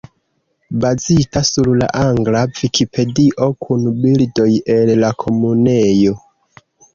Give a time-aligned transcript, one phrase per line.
[0.81, 6.17] Bazita sur la angla Vikipedio kun bildoj el la Komunejo.